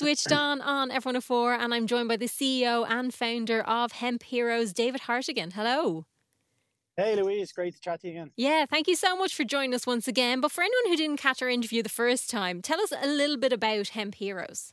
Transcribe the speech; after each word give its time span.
Switched 0.00 0.32
On 0.32 0.62
on 0.62 0.88
F104, 0.88 1.58
and 1.58 1.74
I'm 1.74 1.86
joined 1.86 2.08
by 2.08 2.16
the 2.16 2.24
CEO 2.24 2.86
and 2.88 3.12
founder 3.12 3.60
of 3.60 3.92
Hemp 3.92 4.22
Heros, 4.22 4.72
David 4.72 5.02
Hartigan. 5.02 5.50
Hello. 5.50 6.06
Hey 6.96 7.20
Louise, 7.20 7.52
great 7.52 7.74
to 7.74 7.80
chat 7.82 8.00
to 8.00 8.06
you 8.06 8.14
again. 8.14 8.30
Yeah, 8.34 8.64
thank 8.64 8.88
you 8.88 8.96
so 8.96 9.14
much 9.14 9.34
for 9.34 9.44
joining 9.44 9.74
us 9.74 9.86
once 9.86 10.08
again. 10.08 10.40
But 10.40 10.52
for 10.52 10.62
anyone 10.62 10.90
who 10.90 10.96
didn't 10.96 11.18
catch 11.18 11.42
our 11.42 11.50
interview 11.50 11.82
the 11.82 11.90
first 11.90 12.30
time, 12.30 12.62
tell 12.62 12.80
us 12.80 12.94
a 12.98 13.06
little 13.06 13.36
bit 13.36 13.52
about 13.52 13.88
Hemp 13.88 14.14
Heros. 14.14 14.72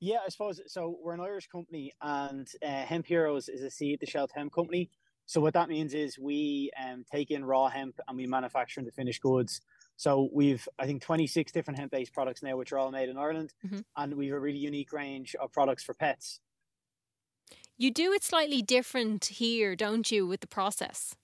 Yeah, 0.00 0.20
I 0.24 0.30
suppose 0.30 0.58
so. 0.68 0.96
We're 1.02 1.12
an 1.12 1.20
Irish 1.20 1.48
company, 1.48 1.92
and 2.00 2.48
uh, 2.62 2.66
Hemp 2.66 3.06
Heros 3.06 3.50
is 3.50 3.62
a 3.62 3.70
seed 3.70 4.00
to 4.00 4.06
shelf 4.06 4.30
hemp 4.34 4.54
company. 4.54 4.88
So 5.26 5.42
what 5.42 5.52
that 5.52 5.68
means 5.68 5.92
is 5.92 6.18
we 6.18 6.70
um, 6.82 7.04
take 7.12 7.30
in 7.30 7.44
raw 7.44 7.68
hemp 7.68 8.00
and 8.08 8.16
we 8.16 8.26
manufacture 8.26 8.80
the 8.80 8.90
finished 8.90 9.20
goods. 9.20 9.60
So 9.98 10.30
we've, 10.32 10.66
I 10.78 10.86
think, 10.86 11.02
26 11.02 11.50
different 11.50 11.76
hemp-based 11.76 12.12
products 12.12 12.40
now, 12.40 12.56
which 12.56 12.72
are 12.72 12.78
all 12.78 12.92
made 12.92 13.08
in 13.08 13.18
Ireland, 13.18 13.52
mm-hmm. 13.66 13.80
and 13.96 14.14
we 14.14 14.28
have 14.28 14.36
a 14.36 14.40
really 14.40 14.58
unique 14.58 14.92
range 14.92 15.34
of 15.34 15.52
products 15.52 15.82
for 15.82 15.92
pets. 15.92 16.38
You 17.76 17.90
do 17.90 18.12
it 18.12 18.22
slightly 18.22 18.62
different 18.62 19.24
here, 19.24 19.74
don't 19.74 20.08
you, 20.08 20.24
with 20.24 20.40
the 20.40 20.46
process? 20.46 21.16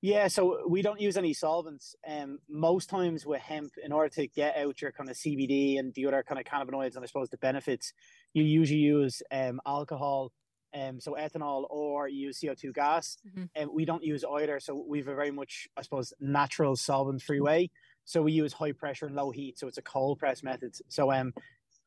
Yeah, 0.00 0.28
so 0.28 0.60
we 0.68 0.80
don't 0.80 1.00
use 1.00 1.16
any 1.16 1.32
solvents. 1.32 1.96
Um, 2.08 2.38
most 2.48 2.88
times 2.88 3.26
with 3.26 3.40
hemp, 3.40 3.72
in 3.84 3.90
order 3.90 4.10
to 4.10 4.28
get 4.28 4.56
out 4.56 4.80
your 4.80 4.92
kind 4.92 5.10
of 5.10 5.16
CBD 5.16 5.80
and 5.80 5.92
the 5.94 6.06
other 6.06 6.22
kind 6.22 6.40
of 6.40 6.46
cannabinoids 6.46 6.94
and 6.94 7.02
I 7.02 7.06
suppose 7.06 7.30
the 7.30 7.38
benefits, 7.38 7.92
you 8.32 8.44
usually 8.44 8.78
use 8.78 9.22
um, 9.32 9.60
alcohol, 9.66 10.30
um, 10.76 11.00
so 11.00 11.16
ethanol, 11.18 11.66
or 11.70 12.08
use 12.08 12.40
CO 12.40 12.54
two 12.54 12.72
gas. 12.72 13.16
And 13.24 13.48
mm-hmm. 13.48 13.62
um, 13.62 13.74
we 13.74 13.84
don't 13.84 14.04
use 14.04 14.24
either, 14.24 14.60
so 14.60 14.84
we've 14.86 15.08
a 15.08 15.14
very 15.14 15.30
much, 15.30 15.68
I 15.76 15.82
suppose, 15.82 16.12
natural 16.20 16.76
solvent-free 16.76 17.40
way. 17.40 17.70
So 18.04 18.22
we 18.22 18.32
use 18.32 18.52
high 18.52 18.72
pressure 18.72 19.06
and 19.06 19.16
low 19.16 19.30
heat, 19.30 19.58
so 19.58 19.66
it's 19.66 19.78
a 19.78 19.82
cold 19.82 20.18
press 20.18 20.42
method. 20.42 20.76
So 20.88 21.10
um, 21.12 21.32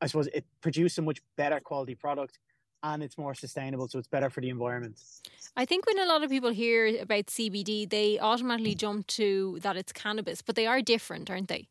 I 0.00 0.06
suppose 0.06 0.28
it 0.34 0.44
produces 0.60 0.98
a 0.98 1.02
much 1.02 1.20
better 1.36 1.60
quality 1.60 1.94
product 1.94 2.38
and 2.82 3.02
it's 3.02 3.18
more 3.18 3.34
sustainable, 3.34 3.88
so 3.88 3.98
it's 3.98 4.08
better 4.08 4.30
for 4.30 4.40
the 4.40 4.48
environment. 4.48 4.98
I 5.56 5.64
think 5.66 5.86
when 5.86 5.98
a 5.98 6.06
lot 6.06 6.22
of 6.22 6.30
people 6.30 6.50
hear 6.50 7.02
about 7.02 7.26
CBD, 7.26 7.88
they 7.88 8.18
automatically 8.18 8.74
jump 8.74 9.06
to 9.08 9.58
that 9.60 9.76
it's 9.76 9.92
cannabis, 9.92 10.40
but 10.42 10.56
they 10.56 10.66
are 10.66 10.80
different, 10.80 11.30
aren't 11.30 11.48
they? 11.48 11.68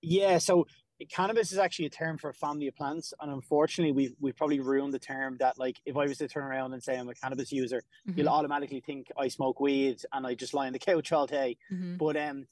Yeah, 0.00 0.38
so 0.38 0.66
cannabis 1.08 1.52
is 1.52 1.58
actually 1.58 1.86
a 1.86 1.90
term 1.90 2.18
for 2.18 2.30
a 2.30 2.34
family 2.34 2.68
of 2.68 2.76
plants, 2.76 3.14
and 3.20 3.30
unfortunately, 3.30 3.92
we've 3.92 4.14
we've 4.20 4.36
probably 4.36 4.60
ruined 4.60 4.94
the 4.94 4.98
term 4.98 5.36
that 5.38 5.58
like 5.58 5.80
if 5.86 5.96
I 5.96 6.06
was 6.06 6.18
to 6.18 6.28
turn 6.28 6.44
around 6.44 6.72
and 6.72 6.82
say 6.82 6.96
I'm 6.96 7.08
a 7.08 7.14
cannabis 7.14 7.52
user, 7.52 7.82
mm-hmm. 8.08 8.18
you'll 8.18 8.28
automatically 8.28 8.80
think 8.80 9.08
I 9.16 9.28
smoke 9.28 9.60
weed 9.60 9.98
and 10.12 10.26
I 10.26 10.34
just 10.34 10.54
lie 10.54 10.66
on 10.66 10.72
the 10.72 10.78
couch 10.78 11.12
all 11.12 11.26
day. 11.26 11.56
Mm-hmm. 11.72 11.96
But 11.96 12.16
um, 12.16 12.46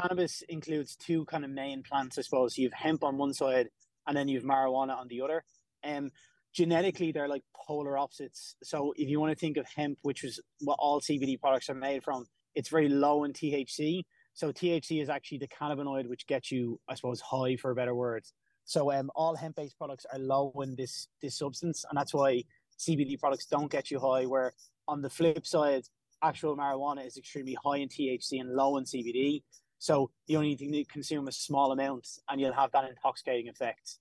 cannabis 0.00 0.42
includes 0.48 0.96
two 0.96 1.24
kind 1.26 1.44
of 1.44 1.50
main 1.50 1.82
plants, 1.82 2.18
I 2.18 2.22
suppose. 2.22 2.58
You 2.58 2.66
have 2.66 2.74
hemp 2.74 3.04
on 3.04 3.18
one 3.18 3.34
side, 3.34 3.68
and 4.06 4.16
then 4.16 4.28
you 4.28 4.38
have 4.38 4.46
marijuana 4.46 4.96
on 4.96 5.08
the 5.08 5.20
other. 5.20 5.44
Um, 5.84 6.10
genetically 6.54 7.12
they're 7.12 7.28
like 7.28 7.42
polar 7.54 7.98
opposites. 7.98 8.56
So 8.62 8.94
if 8.96 9.08
you 9.08 9.20
want 9.20 9.32
to 9.32 9.38
think 9.38 9.56
of 9.56 9.66
hemp, 9.74 9.98
which 10.02 10.24
is 10.24 10.40
what 10.60 10.76
all 10.78 11.00
CBD 11.00 11.38
products 11.38 11.68
are 11.68 11.74
made 11.74 12.04
from, 12.04 12.26
it's 12.54 12.68
very 12.68 12.88
low 12.88 13.24
in 13.24 13.32
THC. 13.32 14.04
So 14.34 14.52
THC 14.52 15.00
is 15.00 15.08
actually 15.08 15.38
the 15.38 15.48
cannabinoid 15.48 16.08
which 16.08 16.26
gets 16.26 16.50
you, 16.50 16.80
I 16.88 16.94
suppose, 16.94 17.20
high 17.20 17.56
for 17.56 17.70
a 17.70 17.74
better 17.74 17.94
word. 17.94 18.24
So 18.64 18.92
um, 18.92 19.10
all 19.14 19.36
hemp-based 19.36 19.78
products 19.78 20.06
are 20.12 20.18
low 20.18 20.52
in 20.62 20.74
this 20.74 21.08
this 21.22 21.38
substance, 21.38 21.84
and 21.88 21.96
that's 21.96 22.12
why 22.12 22.42
CBD 22.78 23.18
products 23.18 23.46
don't 23.46 23.70
get 23.70 23.90
you 23.90 24.00
high. 24.00 24.26
Where 24.26 24.52
on 24.88 25.02
the 25.02 25.10
flip 25.10 25.46
side, 25.46 25.84
actual 26.22 26.56
marijuana 26.56 27.06
is 27.06 27.16
extremely 27.16 27.56
high 27.64 27.78
in 27.78 27.88
THC 27.88 28.40
and 28.40 28.50
low 28.54 28.76
in 28.76 28.84
CBD. 28.84 29.42
So 29.78 30.10
you 30.26 30.38
only 30.38 30.56
need 30.56 30.84
to 30.84 30.92
consume 30.92 31.28
a 31.28 31.32
small 31.32 31.72
amount, 31.72 32.08
and 32.28 32.40
you'll 32.40 32.54
have 32.54 32.72
that 32.72 32.88
intoxicating 32.88 33.48
effect. 33.48 33.98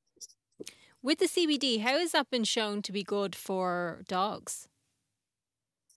With 1.01 1.19
the 1.19 1.25
CBD, 1.25 1.81
how 1.81 1.99
has 1.99 2.13
that 2.13 2.29
been 2.29 2.45
shown 2.45 2.81
to 2.83 2.93
be 2.93 3.03
good 3.03 3.35
for 3.35 4.03
dogs? 4.07 4.69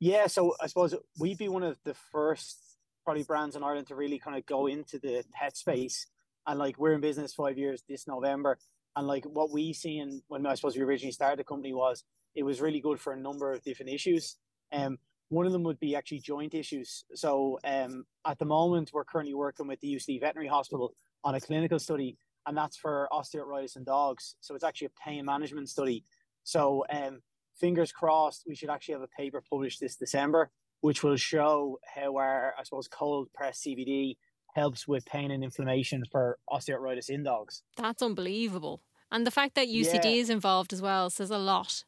Yeah, 0.01 0.27
so 0.27 0.55
I 0.61 0.67
suppose 0.67 0.95
we'd 1.19 1.39
be 1.39 1.49
one 1.49 1.63
of 1.63 1.79
the 1.85 1.95
first 1.95 2.66
probably 3.07 3.23
brands 3.23 3.55
in 3.55 3.63
Ireland 3.63 3.87
to 3.87 3.95
really 3.95 4.19
kind 4.19 4.37
of 4.37 4.45
go 4.47 4.67
into 4.67 4.99
the 4.99 5.25
pet 5.33 5.57
space. 5.57 6.09
And 6.47 6.59
like 6.59 6.77
we're 6.77 6.93
in 6.93 7.01
business 7.01 7.33
five 7.33 7.57
years 7.57 7.83
this 7.89 8.09
November. 8.09 8.59
And 8.97 9.07
like 9.07 9.25
what 9.25 9.53
we 9.53 9.73
seen 9.73 10.23
when 10.27 10.45
I 10.45 10.55
suppose 10.55 10.77
we 10.77 10.83
originally 10.83 11.13
started 11.13 11.39
the 11.39 11.45
company 11.45 11.73
was 11.73 12.03
it 12.35 12.43
was 12.43 12.61
really 12.61 12.81
good 12.81 13.01
for 13.01 13.13
a 13.13 13.17
number 13.17 13.53
of 13.53 13.63
different 13.63 13.93
issues. 13.93 14.37
Um 14.73 14.99
one 15.29 15.47
of 15.47 15.53
them 15.53 15.63
would 15.65 15.81
be 15.81 15.95
actually 15.95 16.19
joint 16.19 16.53
issues. 16.53 17.05
So 17.15 17.61
um 17.65 18.05
at 18.27 18.41
the 18.41 18.45
moment 18.45 18.91
we're 18.93 19.05
currently 19.05 19.35
working 19.35 19.69
with 19.69 19.81
the 19.81 19.95
UCD 19.95 20.21
Veterinary 20.21 20.49
Hospital 20.49 20.93
on 21.23 21.37
a 21.37 21.41
clinical 21.41 21.79
study 21.79 22.19
and 22.47 22.57
that's 22.57 22.77
for 22.77 23.09
osteoarthritis 23.13 23.77
in 23.77 23.85
dogs. 23.85 24.35
So 24.41 24.57
it's 24.57 24.65
actually 24.65 24.89
a 24.89 25.01
pain 25.09 25.25
management 25.25 25.69
study. 25.69 26.05
So 26.43 26.85
um, 26.91 27.21
fingers 27.57 27.93
crossed, 27.93 28.45
we 28.47 28.55
should 28.55 28.71
actually 28.71 28.95
have 28.95 29.03
a 29.03 29.09
paper 29.09 29.43
published 29.49 29.81
this 29.81 29.97
December, 29.97 30.51
which 30.81 31.03
will 31.03 31.17
show 31.17 31.79
how 31.95 32.17
our, 32.17 32.55
I 32.59 32.63
suppose, 32.63 32.89
cold 32.89 33.29
press 33.35 33.63
CBD 33.67 34.17
helps 34.55 34.89
with 34.89 35.05
pain 35.05 35.31
and 35.31 35.45
inflammation 35.45 36.03
for 36.11 36.39
osteoarthritis 36.51 37.11
in 37.11 37.23
dogs. 37.23 37.63
That's 37.77 38.03
unbelievable. 38.03 38.83
And 39.11 39.27
the 39.27 39.31
fact 39.31 39.55
that 39.55 39.69
UCD 39.69 40.05
yeah. 40.05 40.11
is 40.11 40.31
involved 40.31 40.73
as 40.73 40.83
well 40.83 41.11
says 41.11 41.31
a 41.31 41.39
lot. 41.39 41.85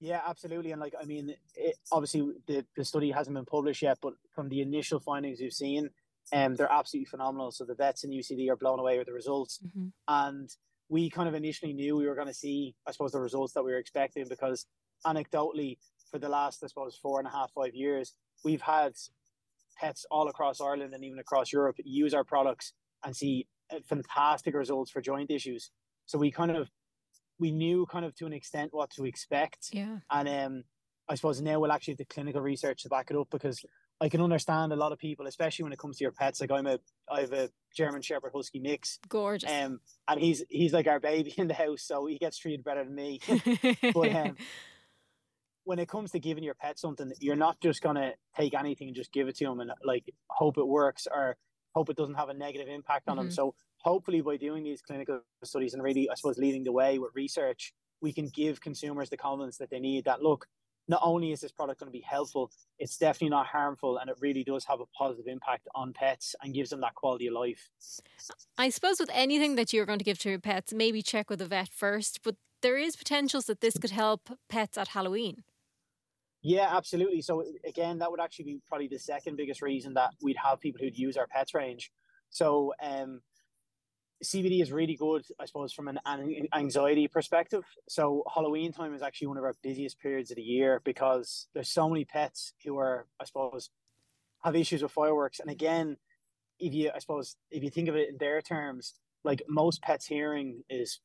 Yeah, 0.00 0.20
absolutely. 0.26 0.72
And 0.72 0.80
like, 0.80 0.94
I 1.00 1.04
mean, 1.06 1.34
it, 1.56 1.76
obviously 1.90 2.32
the, 2.46 2.64
the 2.76 2.84
study 2.84 3.10
hasn't 3.10 3.34
been 3.34 3.46
published 3.46 3.82
yet, 3.82 3.98
but 4.02 4.12
from 4.34 4.48
the 4.48 4.60
initial 4.60 5.00
findings 5.00 5.40
we've 5.40 5.52
seen, 5.52 5.88
um, 6.32 6.54
they're 6.54 6.70
absolutely 6.70 7.06
phenomenal. 7.06 7.50
So 7.50 7.64
the 7.64 7.74
vets 7.74 8.04
in 8.04 8.10
UCD 8.10 8.50
are 8.50 8.56
blown 8.56 8.78
away 8.78 8.98
with 8.98 9.06
the 9.06 9.12
results. 9.12 9.60
Mm-hmm. 9.66 9.88
And 10.08 10.50
we 10.88 11.10
kind 11.10 11.28
of 11.28 11.34
initially 11.34 11.72
knew 11.72 11.96
we 11.96 12.06
were 12.06 12.14
going 12.14 12.28
to 12.28 12.34
see, 12.34 12.74
I 12.86 12.92
suppose, 12.92 13.12
the 13.12 13.20
results 13.20 13.54
that 13.54 13.64
we 13.64 13.72
were 13.72 13.78
expecting 13.78 14.26
because 14.28 14.66
anecdotally, 15.06 15.78
for 16.14 16.20
the 16.20 16.28
last, 16.28 16.62
I 16.62 16.68
suppose, 16.68 16.96
four 17.02 17.18
and 17.18 17.26
a 17.26 17.30
half, 17.32 17.50
five 17.50 17.74
years, 17.74 18.12
we've 18.44 18.60
had 18.60 18.92
pets 19.76 20.06
all 20.12 20.28
across 20.28 20.60
Ireland 20.60 20.94
and 20.94 21.04
even 21.04 21.18
across 21.18 21.52
Europe 21.52 21.74
use 21.82 22.14
our 22.14 22.22
products 22.22 22.72
and 23.04 23.16
see 23.16 23.48
uh, 23.72 23.80
fantastic 23.84 24.54
results 24.54 24.92
for 24.92 25.00
joint 25.00 25.32
issues. 25.32 25.72
So 26.06 26.16
we 26.16 26.30
kind 26.30 26.52
of 26.52 26.70
we 27.40 27.50
knew 27.50 27.84
kind 27.90 28.04
of 28.04 28.14
to 28.14 28.26
an 28.26 28.32
extent 28.32 28.68
what 28.72 28.90
to 28.90 29.04
expect. 29.04 29.70
Yeah. 29.72 29.96
And 30.08 30.28
um 30.28 30.64
I 31.08 31.16
suppose 31.16 31.42
now 31.42 31.58
we'll 31.58 31.72
actually 31.72 31.94
have 31.94 31.98
the 31.98 32.04
clinical 32.04 32.40
research 32.40 32.84
to 32.84 32.88
back 32.88 33.10
it 33.10 33.16
up 33.16 33.26
because 33.32 33.64
I 34.00 34.08
can 34.08 34.20
understand 34.20 34.72
a 34.72 34.76
lot 34.76 34.92
of 34.92 34.98
people, 34.98 35.26
especially 35.26 35.64
when 35.64 35.72
it 35.72 35.78
comes 35.78 35.98
to 35.98 36.04
your 36.04 36.12
pets. 36.12 36.40
Like 36.40 36.50
I'm 36.50 36.66
a, 36.66 36.78
I 37.10 37.22
have 37.22 37.32
a 37.32 37.50
German 37.76 38.02
Shepherd 38.02 38.32
Husky 38.34 38.58
mix. 38.58 38.98
Gorgeous. 39.08 39.50
Um, 39.50 39.80
and 40.08 40.20
he's 40.20 40.44
he's 40.48 40.72
like 40.72 40.86
our 40.86 41.00
baby 41.00 41.34
in 41.38 41.48
the 41.48 41.54
house, 41.54 41.82
so 41.82 42.06
he 42.06 42.18
gets 42.18 42.38
treated 42.38 42.64
better 42.64 42.84
than 42.84 42.94
me. 42.94 43.20
but 43.94 44.14
um, 44.14 44.36
when 45.64 45.78
it 45.78 45.88
comes 45.88 46.10
to 46.12 46.20
giving 46.20 46.44
your 46.44 46.54
pet 46.54 46.78
something, 46.78 47.12
you're 47.20 47.36
not 47.36 47.60
just 47.60 47.82
gonna 47.82 48.12
take 48.36 48.54
anything 48.54 48.88
and 48.88 48.96
just 48.96 49.12
give 49.12 49.28
it 49.28 49.36
to 49.36 49.44
them 49.44 49.60
and 49.60 49.72
like 49.84 50.04
hope 50.28 50.58
it 50.58 50.66
works 50.66 51.06
or 51.12 51.36
hope 51.74 51.90
it 51.90 51.96
doesn't 51.96 52.14
have 52.14 52.28
a 52.28 52.34
negative 52.34 52.68
impact 52.68 53.08
on 53.08 53.16
mm-hmm. 53.16 53.26
him. 53.26 53.32
So 53.32 53.54
hopefully, 53.78 54.20
by 54.20 54.36
doing 54.36 54.62
these 54.62 54.82
clinical 54.82 55.20
studies 55.42 55.74
and 55.74 55.82
really, 55.82 56.08
I 56.10 56.14
suppose, 56.14 56.38
leading 56.38 56.64
the 56.64 56.72
way 56.72 56.98
with 56.98 57.12
research, 57.14 57.72
we 58.00 58.12
can 58.12 58.28
give 58.28 58.60
consumers 58.60 59.10
the 59.10 59.16
confidence 59.16 59.58
that 59.58 59.70
they 59.70 59.80
need. 59.80 60.04
That 60.04 60.22
look, 60.22 60.46
not 60.88 61.00
only 61.02 61.32
is 61.32 61.40
this 61.40 61.52
product 61.52 61.80
going 61.80 61.90
to 61.90 61.98
be 61.98 62.04
helpful, 62.06 62.50
it's 62.78 62.96
definitely 62.96 63.30
not 63.30 63.46
harmful 63.46 63.98
and 63.98 64.10
it 64.10 64.16
really 64.20 64.44
does 64.44 64.64
have 64.66 64.80
a 64.80 64.86
positive 64.86 65.26
impact 65.26 65.68
on 65.74 65.92
pets 65.92 66.34
and 66.42 66.54
gives 66.54 66.70
them 66.70 66.80
that 66.82 66.94
quality 66.94 67.26
of 67.26 67.34
life. 67.34 67.70
I 68.58 68.68
suppose 68.68 68.96
with 69.00 69.10
anything 69.12 69.54
that 69.56 69.72
you're 69.72 69.86
going 69.86 69.98
to 69.98 70.04
give 70.04 70.18
to 70.20 70.30
your 70.30 70.38
pets, 70.38 70.72
maybe 70.74 71.02
check 71.02 71.30
with 71.30 71.40
a 71.40 71.46
vet 71.46 71.70
first, 71.70 72.20
but 72.22 72.36
there 72.62 72.76
is 72.76 72.96
potentials 72.96 73.46
that 73.46 73.60
this 73.60 73.78
could 73.78 73.90
help 73.90 74.30
pets 74.48 74.76
at 74.76 74.88
Halloween. 74.88 75.44
Yeah, 76.44 76.68
absolutely. 76.76 77.22
So 77.22 77.42
again, 77.66 77.98
that 77.98 78.10
would 78.10 78.20
actually 78.20 78.44
be 78.44 78.60
probably 78.68 78.86
the 78.86 78.98
second 78.98 79.36
biggest 79.36 79.62
reason 79.62 79.94
that 79.94 80.10
we'd 80.22 80.36
have 80.36 80.60
people 80.60 80.78
who'd 80.82 80.96
use 80.96 81.16
our 81.16 81.26
pets 81.26 81.54
range. 81.54 81.90
So 82.28 82.74
um, 82.82 83.22
CBD 84.22 84.60
is 84.60 84.70
really 84.70 84.94
good, 84.94 85.24
I 85.40 85.46
suppose, 85.46 85.72
from 85.72 85.88
an 85.88 85.98
anxiety 86.54 87.08
perspective. 87.08 87.64
So 87.88 88.24
Halloween 88.32 88.72
time 88.72 88.92
is 88.92 89.00
actually 89.00 89.28
one 89.28 89.38
of 89.38 89.44
our 89.44 89.54
busiest 89.62 89.98
periods 89.98 90.30
of 90.30 90.36
the 90.36 90.42
year 90.42 90.82
because 90.84 91.48
there's 91.54 91.70
so 91.70 91.88
many 91.88 92.04
pets 92.04 92.52
who 92.62 92.76
are, 92.76 93.06
I 93.18 93.24
suppose, 93.24 93.70
have 94.44 94.54
issues 94.54 94.82
with 94.82 94.92
fireworks. 94.92 95.40
And 95.40 95.48
again, 95.50 95.96
if 96.60 96.74
you, 96.74 96.90
I 96.94 96.98
suppose, 96.98 97.36
if 97.50 97.62
you 97.62 97.70
think 97.70 97.88
of 97.88 97.96
it 97.96 98.10
in 98.10 98.18
their 98.18 98.42
terms, 98.42 98.92
like 99.24 99.40
most 99.48 99.80
pets' 99.80 100.04
hearing 100.04 100.62
is 100.68 101.00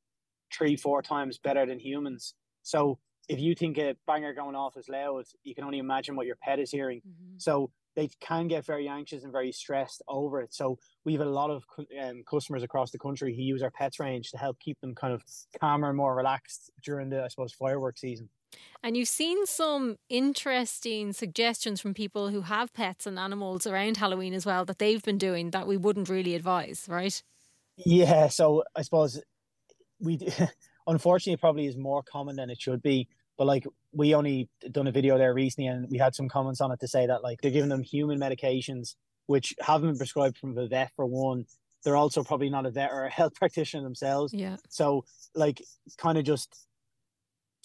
three, 0.53 0.75
four 0.75 1.01
times 1.01 1.37
better 1.37 1.65
than 1.65 1.79
humans. 1.79 2.33
So 2.63 2.99
if 3.29 3.39
you 3.39 3.53
think 3.53 3.77
a 3.77 3.95
banger 4.07 4.33
going 4.33 4.55
off 4.55 4.75
is 4.75 4.89
loud, 4.89 5.23
you 5.43 5.53
can 5.53 5.63
only 5.63 5.77
imagine 5.77 6.15
what 6.15 6.25
your 6.25 6.35
pet 6.35 6.59
is 6.59 6.71
hearing. 6.71 6.99
Mm-hmm. 6.99 7.37
So 7.37 7.69
they 7.95 8.09
can 8.19 8.47
get 8.47 8.65
very 8.65 8.87
anxious 8.87 9.23
and 9.23 9.31
very 9.31 9.51
stressed 9.51 10.01
over 10.07 10.41
it. 10.41 10.53
So 10.53 10.79
we 11.05 11.13
have 11.13 11.21
a 11.21 11.29
lot 11.29 11.51
of 11.51 11.63
um, 12.01 12.23
customers 12.29 12.63
across 12.63 12.91
the 12.91 12.97
country 12.97 13.35
who 13.35 13.41
use 13.41 13.61
our 13.61 13.69
pets 13.69 13.99
range 13.99 14.31
to 14.31 14.37
help 14.37 14.59
keep 14.59 14.79
them 14.81 14.95
kind 14.95 15.13
of 15.13 15.23
calmer 15.59 15.89
and 15.89 15.97
more 15.97 16.15
relaxed 16.15 16.71
during 16.83 17.09
the, 17.09 17.23
I 17.23 17.27
suppose, 17.27 17.53
fireworks 17.53 18.01
season. 18.01 18.29
And 18.83 18.97
you've 18.97 19.07
seen 19.07 19.45
some 19.45 19.97
interesting 20.09 21.13
suggestions 21.13 21.81
from 21.81 21.93
people 21.93 22.29
who 22.29 22.41
have 22.41 22.73
pets 22.73 23.05
and 23.05 23.19
animals 23.19 23.67
around 23.67 23.97
Halloween 23.97 24.33
as 24.33 24.45
well 24.45 24.65
that 24.65 24.79
they've 24.79 25.03
been 25.03 25.19
doing 25.19 25.51
that 25.51 25.67
we 25.67 25.77
wouldn't 25.77 26.09
really 26.09 26.33
advise, 26.33 26.87
right? 26.89 27.21
Yeah. 27.77 28.27
So 28.29 28.63
I 28.75 28.81
suppose 28.81 29.21
we 29.99 30.17
unfortunately 30.87 31.33
it 31.33 31.41
probably 31.41 31.67
is 31.67 31.77
more 31.77 32.01
common 32.03 32.35
than 32.35 32.49
it 32.49 32.61
should 32.61 32.81
be. 32.81 33.07
But 33.39 33.47
like 33.47 33.65
we 33.93 34.13
only 34.13 34.49
done 34.69 34.85
a 34.85 34.91
video 34.91 35.17
there 35.17 35.33
recently, 35.33 35.67
and 35.67 35.89
we 35.89 35.97
had 35.97 36.13
some 36.13 36.27
comments 36.27 36.59
on 36.61 36.71
it 36.73 36.79
to 36.81 36.87
say 36.87 37.07
that 37.07 37.23
like 37.23 37.41
they're 37.41 37.49
giving 37.49 37.69
them 37.69 37.81
human 37.81 38.19
medications 38.19 38.95
which 39.27 39.53
haven't 39.61 39.87
been 39.89 39.97
prescribed 39.97 40.37
from 40.39 40.57
a 40.57 40.67
vet 40.67 40.91
for 40.95 41.05
one. 41.05 41.45
They're 41.83 41.95
also 41.95 42.23
probably 42.23 42.49
not 42.49 42.65
a 42.65 42.71
vet 42.71 42.89
or 42.91 43.05
a 43.05 43.09
health 43.19 43.35
practitioner 43.35 43.83
themselves. 43.83 44.33
Yeah. 44.33 44.57
So 44.69 45.05
like 45.35 45.61
kind 45.97 46.17
of 46.17 46.23
just 46.25 46.65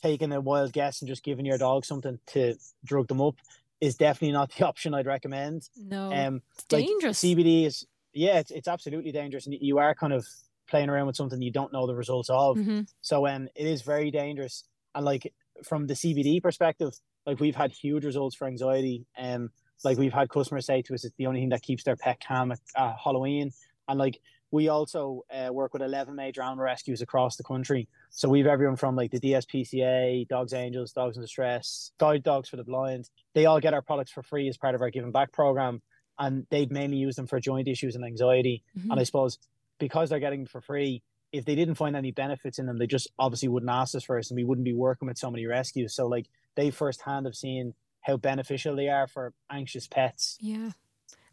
taking 0.03 0.31
a 0.32 0.41
wild 0.41 0.73
guess 0.73 1.00
and 1.00 1.09
just 1.09 1.25
giving 1.25 1.47
your 1.47 1.59
dog 1.59 1.85
something 1.85 2.19
to 2.29 2.55
drug 2.85 3.09
them 3.09 3.20
up 3.23 3.37
is 3.81 3.97
definitely 3.97 4.32
not 4.32 4.53
the 4.55 4.67
option 4.70 4.94
I'd 4.94 5.06
recommend. 5.06 5.69
No, 5.77 6.12
Um, 6.12 6.43
it's 6.59 6.70
like, 6.70 6.87
dangerous. 6.87 7.19
CBD 7.19 7.67
is 7.67 7.87
yeah, 8.12 8.38
it's 8.38 8.53
it's 8.53 8.69
absolutely 8.69 9.11
dangerous, 9.11 9.47
and 9.47 9.56
you 9.59 9.79
are 9.79 9.94
kind 9.94 10.12
of 10.12 10.25
playing 10.69 10.88
around 10.88 11.06
with 11.06 11.17
something 11.17 11.43
you 11.43 11.50
don't 11.50 11.73
know 11.73 11.87
the 11.87 11.97
results 11.97 12.31
of. 12.31 12.59
hmm 12.59 12.82
So 13.00 13.27
um, 13.27 13.49
it 13.56 13.67
is 13.67 13.82
very 13.82 14.12
dangerous. 14.12 14.65
And 14.94 15.05
like 15.05 15.32
from 15.65 15.87
the 15.87 15.95
CBD 15.95 16.43
perspective, 16.43 16.93
like 17.27 17.41
we've 17.41 17.57
had 17.57 17.73
huge 17.73 18.05
results 18.05 18.37
for 18.37 18.47
anxiety. 18.47 19.07
Um, 19.19 19.51
like 19.85 19.99
we've 19.99 20.13
had 20.13 20.29
customers 20.29 20.67
say 20.67 20.83
to 20.83 20.95
us, 20.95 21.05
it's 21.05 21.15
the 21.17 21.27
only 21.27 21.41
thing 21.41 21.51
that 21.51 21.63
keeps 21.63 21.85
their 21.85 21.97
pet 21.97 22.23
calm 22.27 22.53
at 22.53 22.61
uh, 22.77 22.95
Halloween. 23.03 23.53
And 23.89 23.99
like 23.99 24.21
we 24.51 24.69
also 24.69 25.25
uh, 25.33 25.53
work 25.53 25.73
with 25.73 25.83
11 25.83 26.15
major 26.15 26.43
animal 26.43 26.65
rescues 26.65 27.03
across 27.03 27.37
the 27.37 27.43
country. 27.43 27.89
So 28.11 28.29
we've 28.29 28.47
everyone 28.47 28.77
from 28.77 28.95
like 28.95 29.11
the 29.11 29.19
DSPCA, 29.21 30.29
Dogs 30.29 30.53
Angels, 30.53 30.93
Dogs 30.93 31.17
in 31.17 31.23
Distress, 31.23 31.91
Guide 31.99 32.23
Dogs 32.23 32.49
for 32.49 32.57
the 32.57 32.65
Blind. 32.65 33.11
They 33.35 33.47
all 33.47 33.61
get 33.61 33.75
our 33.75 33.83
products 33.83 34.13
for 34.13 34.23
free 34.23 34.49
as 34.49 34.57
part 34.57 34.75
of 34.75 34.81
our 34.81 34.91
Giving 34.91 35.13
Back 35.13 35.33
program. 35.33 35.83
And 36.19 36.47
they've 36.51 36.71
mainly 36.71 36.99
used 36.99 37.19
them 37.19 37.27
for 37.27 37.41
joint 37.41 37.67
issues 37.67 37.97
and 37.97 38.05
anxiety. 38.05 38.63
Mhm. 38.79 38.93
And 38.93 39.01
I 39.01 39.03
suppose 39.03 39.39
because 39.79 40.11
they're 40.11 40.21
getting 40.21 40.47
for 40.47 40.61
free, 40.61 41.03
if 41.35 41.45
they 41.45 41.57
didn't 41.57 41.75
find 41.75 41.97
any 41.97 42.13
benefits 42.13 42.61
in 42.61 42.67
them, 42.67 42.79
they 42.79 42.87
just 42.87 43.11
obviously 43.19 43.49
wouldn't 43.49 43.71
ask 43.71 43.97
us 43.97 44.05
first, 44.05 44.31
and 44.31 44.37
we 44.37 44.45
wouldn't 44.45 44.65
be 44.65 44.73
working 44.73 45.09
with 45.09 45.19
so 45.19 45.33
many 45.33 45.47
rescues. 45.47 45.93
So 45.93 46.07
like 46.07 46.27
they 46.55 46.71
firsthand 46.71 47.27
have 47.27 47.35
seen 47.35 47.75
how 48.03 48.17
beneficial 48.17 48.77
they 48.77 48.89
are 48.89 49.09
for 49.09 49.33
anxious 49.51 49.89
pets. 49.89 50.39
Yeah. 50.41 50.71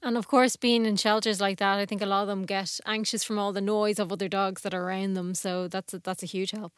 And 0.02 0.18
of 0.18 0.28
course, 0.28 0.56
being 0.56 0.88
in 0.88 0.96
shelters 0.96 1.40
like 1.40 1.60
that, 1.60 1.78
I 1.78 1.86
think 1.86 2.02
a 2.02 2.08
lot 2.08 2.24
of 2.24 2.28
them 2.28 2.48
get 2.48 2.80
anxious 2.88 3.24
from 3.24 3.38
all 3.38 3.54
the 3.54 3.62
noise 3.62 4.00
of 4.00 4.12
other 4.12 4.28
dogs 4.28 4.64
that 4.64 4.74
are 4.74 4.84
around 4.84 5.14
them. 5.14 5.36
So 5.36 5.68
that's 5.68 5.94
a, 5.94 6.00
that's 6.00 6.24
a 6.24 6.26
huge 6.26 6.50
help. 6.50 6.74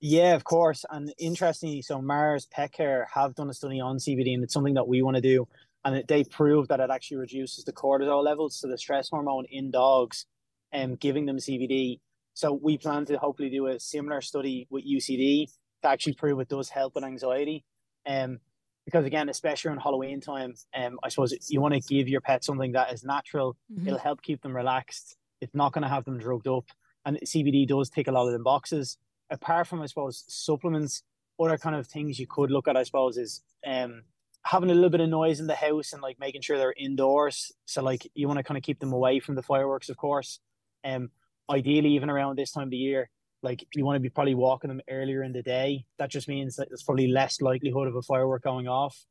Yeah, 0.00 0.34
of 0.34 0.44
course. 0.44 0.86
And 0.88 1.12
interestingly, 1.18 1.82
so 1.82 2.00
Mars 2.00 2.46
Pet 2.46 2.72
Care 2.72 3.06
have 3.12 3.34
done 3.34 3.50
a 3.50 3.54
study 3.54 3.78
on 3.78 3.98
CBD, 3.98 4.32
and 4.32 4.42
it's 4.42 4.54
something 4.54 4.74
that 4.74 4.88
we 4.88 5.02
want 5.02 5.16
to 5.16 5.20
do. 5.20 5.46
And 5.84 5.96
it, 5.96 6.08
they 6.08 6.24
proved 6.24 6.70
that 6.70 6.80
it 6.80 6.88
actually 6.90 7.18
reduces 7.18 7.64
the 7.64 7.72
cortisol 7.74 8.24
levels, 8.24 8.56
so 8.56 8.68
the 8.68 8.78
stress 8.78 9.10
hormone 9.10 9.44
in 9.50 9.70
dogs, 9.70 10.24
and 10.72 10.98
giving 10.98 11.26
them 11.26 11.36
CBD. 11.36 12.00
So 12.34 12.52
we 12.52 12.78
plan 12.78 13.04
to 13.06 13.18
hopefully 13.18 13.50
do 13.50 13.66
a 13.66 13.78
similar 13.78 14.20
study 14.20 14.66
with 14.70 14.84
UCD 14.86 15.48
to 15.82 15.88
actually 15.88 16.14
prove 16.14 16.40
it 16.40 16.48
does 16.48 16.68
help 16.68 16.94
with 16.94 17.04
anxiety. 17.04 17.64
Um, 18.06 18.40
because 18.84 19.04
again, 19.04 19.28
especially 19.28 19.68
around 19.68 19.80
Halloween 19.80 20.20
time, 20.20 20.54
um, 20.74 20.98
I 21.04 21.08
suppose 21.08 21.34
you 21.48 21.60
want 21.60 21.74
to 21.74 21.80
give 21.80 22.08
your 22.08 22.20
pet 22.20 22.42
something 22.42 22.72
that 22.72 22.92
is 22.92 23.04
natural. 23.04 23.56
Mhm. 23.72 23.86
It'll 23.86 23.98
help 23.98 24.22
keep 24.22 24.42
them 24.42 24.56
relaxed. 24.56 25.16
It's 25.40 25.54
not 25.54 25.72
going 25.72 25.82
to 25.82 25.88
have 25.88 26.04
them 26.04 26.18
drugged 26.18 26.48
up, 26.48 26.64
and 27.04 27.18
CBD 27.24 27.66
does 27.66 27.90
tick 27.90 28.08
a 28.08 28.12
lot 28.12 28.26
of 28.26 28.32
them 28.32 28.42
boxes. 28.42 28.96
Apart 29.30 29.68
from, 29.68 29.82
I 29.82 29.86
suppose, 29.86 30.24
supplements, 30.26 31.04
other 31.38 31.58
kind 31.58 31.76
of 31.76 31.86
things 31.86 32.18
you 32.18 32.26
could 32.26 32.50
look 32.50 32.66
at, 32.68 32.76
I 32.76 32.82
suppose, 32.82 33.16
is 33.18 33.42
um 33.64 34.02
having 34.44 34.70
a 34.70 34.74
little 34.74 34.90
bit 34.90 35.00
of 35.00 35.08
noise 35.08 35.38
in 35.38 35.46
the 35.46 35.54
house 35.54 35.92
and 35.92 36.02
like 36.02 36.18
making 36.18 36.40
sure 36.40 36.58
they're 36.58 36.74
indoors. 36.76 37.52
So 37.64 37.80
like 37.82 38.10
you 38.14 38.26
want 38.26 38.38
to 38.38 38.42
kind 38.42 38.58
of 38.58 38.64
keep 38.64 38.80
them 38.80 38.92
away 38.92 39.20
from 39.20 39.36
the 39.36 39.42
fireworks, 39.42 39.88
of 39.88 39.96
course. 39.96 40.40
Um, 40.84 41.12
ideally, 41.52 41.90
even 41.90 42.10
around 42.10 42.36
this 42.38 42.50
time 42.52 42.64
of 42.64 42.70
the 42.70 42.76
year, 42.76 43.10
like 43.42 43.66
you 43.74 43.84
want 43.84 43.96
to 43.96 44.00
be 44.00 44.08
probably 44.08 44.34
walking 44.34 44.68
them 44.68 44.80
earlier 44.88 45.22
in 45.22 45.32
the 45.32 45.42
day. 45.42 45.84
That 45.98 46.10
just 46.10 46.28
means 46.28 46.56
that 46.56 46.68
there's 46.68 46.82
probably 46.82 47.08
less 47.08 47.40
likelihood 47.40 47.88
of 47.88 47.94
a 47.96 48.02
firework 48.02 48.42
going 48.42 48.68
off. 48.68 49.04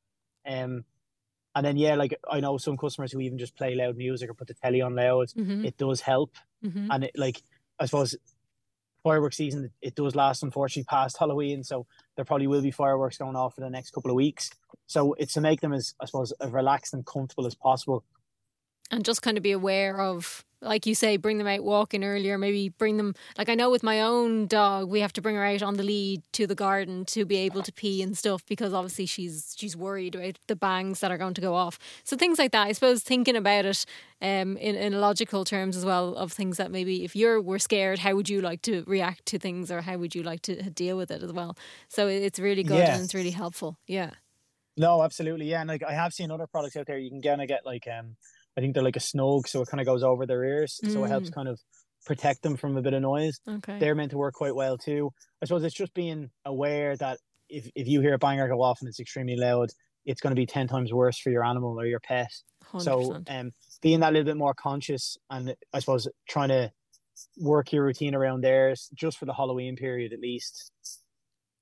Um, 0.45 0.85
and 1.53 1.65
then 1.65 1.77
yeah, 1.77 1.95
like 1.95 2.17
I 2.29 2.39
know 2.39 2.57
some 2.57 2.77
customers 2.77 3.11
who 3.11 3.19
even 3.19 3.37
just 3.37 3.55
play 3.57 3.75
loud 3.75 3.97
music 3.97 4.29
or 4.29 4.33
put 4.33 4.47
the 4.47 4.53
telly 4.55 4.81
on 4.81 4.95
loud. 4.95 5.27
Mhm. 5.29 5.65
It 5.65 5.77
does 5.77 6.01
help, 6.01 6.31
Mhm. 6.63 6.87
and 6.89 7.03
it 7.03 7.11
like 7.15 7.41
I 7.79 7.85
suppose 7.85 8.15
fireworks 9.03 9.35
season 9.37 9.71
it 9.81 9.95
does 9.95 10.15
last 10.15 10.43
unfortunately 10.43 10.85
past 10.85 11.17
Halloween, 11.17 11.63
so 11.63 11.85
there 12.15 12.23
probably 12.25 12.47
will 12.47 12.61
be 12.61 12.71
fireworks 12.71 13.17
going 13.17 13.35
off 13.35 13.55
for 13.55 13.61
the 13.61 13.69
next 13.69 13.91
couple 13.91 14.11
of 14.11 14.15
weeks. 14.15 14.49
So 14.87 15.13
it's 15.13 15.33
to 15.33 15.41
make 15.41 15.59
them 15.61 15.73
as 15.73 15.93
I 15.99 16.05
suppose 16.05 16.31
as 16.39 16.51
relaxed 16.51 16.93
and 16.93 17.05
comfortable 17.05 17.45
as 17.47 17.55
possible. 17.55 18.03
And 18.91 19.05
just 19.05 19.21
kind 19.21 19.37
of 19.37 19.43
be 19.43 19.51
aware 19.51 19.99
of 19.99 20.45
like 20.63 20.85
you 20.85 20.93
say 20.93 21.17
bring 21.17 21.39
them 21.39 21.47
out 21.47 21.63
walking 21.63 22.03
earlier 22.03 22.37
maybe 22.37 22.69
bring 22.69 22.97
them 22.97 23.15
like 23.35 23.49
i 23.49 23.55
know 23.55 23.71
with 23.71 23.81
my 23.81 23.99
own 23.99 24.45
dog 24.45 24.87
we 24.87 24.99
have 24.99 25.11
to 25.11 25.19
bring 25.21 25.35
her 25.35 25.43
out 25.43 25.63
on 25.63 25.75
the 25.75 25.81
lead 25.83 26.21
to 26.33 26.45
the 26.45 26.53
garden 26.53 27.03
to 27.03 27.25
be 27.25 27.37
able 27.37 27.63
to 27.63 27.71
pee 27.73 28.03
and 28.03 28.15
stuff 28.15 28.45
because 28.45 28.71
obviously 28.71 29.07
she's 29.07 29.55
she's 29.57 29.75
worried 29.75 30.13
about 30.13 30.37
the 30.47 30.55
bangs 30.55 30.99
that 30.99 31.09
are 31.09 31.17
going 31.17 31.33
to 31.33 31.41
go 31.41 31.55
off 31.55 31.79
so 32.03 32.15
things 32.15 32.37
like 32.37 32.51
that 32.51 32.67
i 32.67 32.71
suppose 32.73 33.01
thinking 33.01 33.35
about 33.35 33.65
it 33.65 33.85
um 34.21 34.55
in, 34.57 34.75
in 34.75 35.01
logical 35.01 35.43
terms 35.43 35.75
as 35.75 35.83
well 35.83 36.15
of 36.15 36.31
things 36.31 36.57
that 36.57 36.69
maybe 36.69 37.03
if 37.03 37.15
you're 37.15 37.41
were 37.41 37.57
scared 37.57 37.97
how 37.97 38.13
would 38.13 38.29
you 38.29 38.39
like 38.39 38.61
to 38.61 38.83
react 38.85 39.25
to 39.25 39.39
things 39.39 39.71
or 39.71 39.81
how 39.81 39.97
would 39.97 40.13
you 40.13 40.21
like 40.21 40.43
to 40.43 40.69
deal 40.69 40.95
with 40.95 41.09
it 41.09 41.23
as 41.23 41.33
well 41.33 41.57
so 41.87 42.07
it's 42.07 42.37
really 42.37 42.61
good 42.63 42.77
Yeah. 42.77 42.93
and 42.93 43.03
it's 43.03 43.15
really 43.15 43.31
helpful 43.31 43.79
yeah 43.87 44.11
No, 44.77 45.03
absolutely, 45.03 45.47
yeah. 45.49 45.59
And 45.61 45.67
like 45.69 45.83
I 45.83 45.93
have 45.93 46.13
seen 46.13 46.31
other 46.31 46.47
products 46.47 46.75
out 46.77 46.87
there, 46.87 46.97
you 46.97 47.09
can 47.09 47.21
kind 47.21 47.41
of 47.41 47.47
get 47.47 47.65
like 47.65 47.87
um, 47.87 48.15
I 48.57 48.61
think 48.61 48.73
they're 48.73 48.83
like 48.83 48.95
a 48.95 49.01
snug, 49.01 49.47
so 49.47 49.61
it 49.61 49.69
kind 49.69 49.79
of 49.79 49.85
goes 49.87 50.03
over 50.03 50.25
their 50.25 50.43
ears, 50.43 50.79
so 50.91 51.03
it 51.03 51.07
helps 51.07 51.29
kind 51.29 51.47
of 51.47 51.59
protect 52.05 52.41
them 52.41 52.57
from 52.57 52.75
a 52.77 52.81
bit 52.81 52.93
of 52.93 53.01
noise. 53.01 53.39
okay 53.47 53.79
They're 53.79 53.95
meant 53.95 54.11
to 54.11 54.17
work 54.17 54.33
quite 54.33 54.55
well 54.55 54.77
too. 54.77 55.11
I 55.41 55.45
suppose 55.45 55.63
it's 55.63 55.75
just 55.75 55.93
being 55.93 56.31
aware 56.45 56.97
that 56.97 57.19
if 57.49 57.69
if 57.75 57.87
you 57.87 58.01
hear 58.01 58.13
a 58.13 58.17
banger 58.17 58.47
go 58.47 58.61
off 58.61 58.79
and 58.81 58.89
it's 58.89 58.99
extremely 58.99 59.35
loud, 59.35 59.69
it's 60.05 60.21
going 60.21 60.31
to 60.31 60.39
be 60.39 60.45
ten 60.45 60.67
times 60.67 60.91
worse 60.93 61.19
for 61.19 61.29
your 61.29 61.45
animal 61.45 61.79
or 61.79 61.85
your 61.85 61.99
pet. 61.99 62.31
100%. 62.73 62.81
So 62.81 63.21
um, 63.27 63.51
being 63.81 63.99
that 63.99 64.13
little 64.13 64.25
bit 64.25 64.37
more 64.37 64.53
conscious 64.53 65.17
and 65.29 65.55
I 65.73 65.79
suppose 65.79 66.07
trying 66.27 66.49
to 66.49 66.71
work 67.37 67.71
your 67.71 67.83
routine 67.83 68.15
around 68.15 68.41
theirs 68.41 68.89
just 68.93 69.17
for 69.17 69.25
the 69.25 69.33
Halloween 69.33 69.75
period 69.75 70.13
at 70.13 70.19
least. 70.19 70.71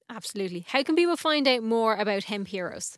Absolutely. 0.09 0.65
How 0.67 0.83
can 0.83 0.95
people 0.95 1.17
find 1.17 1.47
out 1.47 1.63
more 1.63 1.95
about 1.95 2.23
Hemp 2.25 2.47
Heros? 2.47 2.97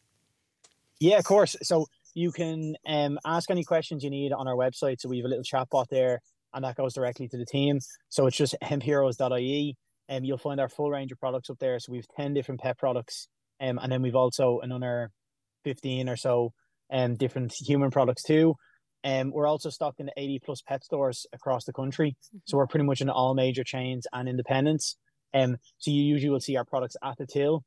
Yeah, 1.00 1.18
of 1.18 1.26
course. 1.26 1.56
So 1.64 1.88
you 2.14 2.32
can 2.32 2.76
um, 2.88 3.20
ask 3.26 3.50
any 3.50 3.64
questions 3.64 4.04
you 4.04 4.10
need 4.10 4.32
on 4.32 4.48
our 4.48 4.56
website. 4.56 5.00
So 5.00 5.10
we 5.10 5.18
have 5.18 5.26
a 5.26 5.30
little 5.30 5.44
chat 5.44 5.68
bot 5.70 5.88
there, 5.90 6.20
and 6.54 6.64
that 6.64 6.76
goes 6.76 6.94
directly 6.94 7.28
to 7.30 7.38
the 7.38 7.46
team. 7.46 7.80
So 8.10 8.28
it's 8.28 8.38
just 8.38 8.56
hempheros.ie, 8.64 9.76
and 10.10 10.26
you'll 10.26 10.38
find 10.38 10.60
our 10.60 10.70
full 10.70 10.90
range 10.92 11.12
of 11.12 11.20
products 11.20 11.50
up 11.50 11.58
there. 11.60 11.80
So 11.80 11.92
we 11.92 11.98
have 11.98 12.08
ten 12.16 12.34
different 12.34 12.62
pet 12.62 12.78
products, 12.78 13.28
um, 13.60 13.80
and 13.82 13.92
then 13.92 14.02
we've 14.02 14.16
also 14.16 14.60
another 14.62 15.12
fifteen 15.64 16.10
or 16.10 16.16
so 16.16 16.54
um, 16.92 17.16
different 17.16 17.54
human 17.60 17.92
products 17.92 18.24
too. 18.24 18.56
Um, 19.04 19.32
we're 19.32 19.48
also 19.48 19.70
stocked 19.70 20.00
in 20.00 20.12
80 20.16 20.40
plus 20.46 20.62
pet 20.62 20.84
stores 20.84 21.26
across 21.34 21.66
the 21.66 21.74
country. 21.74 22.16
So 22.46 22.58
we're 22.58 22.68
pretty 22.68 22.86
much 22.86 23.02
in 23.02 23.10
all 23.10 23.34
major 23.34 23.64
chains 23.64 24.06
and 24.14 24.30
independents. 24.30 24.96
Um, 25.34 25.58
so 25.78 25.92
you 25.92 26.04
usually 26.04 26.30
will 26.30 26.40
see 26.40 26.58
our 26.58 26.66
products 26.66 26.98
at 27.04 27.18
the 27.18 27.26
till. 27.26 27.64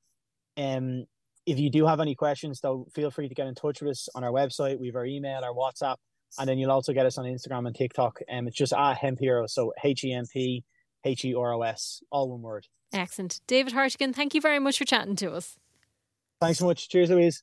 Um, 0.56 1.06
if 1.46 1.58
you 1.58 1.70
do 1.70 1.86
have 1.86 2.00
any 2.00 2.14
questions, 2.14 2.60
though, 2.60 2.86
feel 2.94 3.10
free 3.10 3.28
to 3.28 3.34
get 3.34 3.46
in 3.46 3.54
touch 3.54 3.82
with 3.82 3.90
us 3.90 4.08
on 4.14 4.24
our 4.24 4.30
website. 4.30 4.78
We 4.78 4.86
have 4.88 4.96
our 4.96 5.06
email, 5.06 5.42
our 5.44 5.52
WhatsApp, 5.52 5.96
and 6.38 6.48
then 6.48 6.58
you'll 6.58 6.70
also 6.70 6.92
get 6.92 7.06
us 7.06 7.18
on 7.18 7.24
Instagram 7.24 7.66
and 7.66 7.76
TikTok. 7.76 8.20
Um, 8.30 8.48
it's 8.48 8.56
just 8.56 8.72
at 8.72 8.94
Hemp 8.94 9.18
Hero, 9.18 9.46
so 9.46 9.72
H 9.82 10.04
E 10.04 10.12
M 10.12 10.24
P 10.32 10.64
H 11.04 11.24
E 11.24 11.34
R 11.34 11.52
O 11.52 11.62
S, 11.62 12.02
all 12.10 12.30
one 12.30 12.42
word. 12.42 12.66
Excellent. 12.92 13.40
David 13.46 13.72
Hartigan, 13.72 14.14
thank 14.14 14.34
you 14.34 14.40
very 14.40 14.58
much 14.58 14.78
for 14.78 14.84
chatting 14.84 15.16
to 15.16 15.32
us. 15.32 15.56
Thanks 16.40 16.58
so 16.58 16.66
much. 16.66 16.88
Cheers, 16.88 17.10
Louise. 17.10 17.42